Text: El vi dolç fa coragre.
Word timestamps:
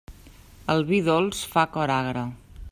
El 0.75 0.81
vi 0.91 1.01
dolç 1.09 1.43
fa 1.53 1.67
coragre. 1.77 2.25